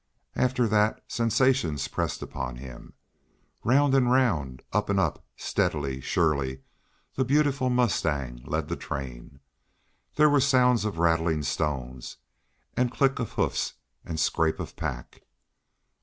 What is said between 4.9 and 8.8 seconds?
up, steadily, surely, the beautiful mustang led the